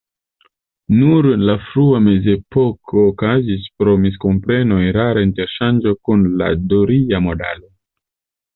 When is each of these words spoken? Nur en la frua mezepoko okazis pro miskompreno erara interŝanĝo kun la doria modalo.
Nur 1.01 1.27
en 1.33 1.43
la 1.49 1.55
frua 1.65 1.99
mezepoko 2.05 3.03
okazis 3.11 3.69
pro 3.83 3.95
miskompreno 4.07 4.81
erara 4.89 5.27
interŝanĝo 5.29 5.97
kun 6.09 6.27
la 6.43 6.51
doria 6.75 7.25
modalo. 7.31 7.73